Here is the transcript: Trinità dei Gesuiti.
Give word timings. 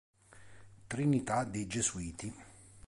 Trinità 0.87 1.43
dei 1.43 1.67
Gesuiti. 1.67 2.33